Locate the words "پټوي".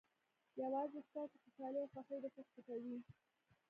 2.53-2.97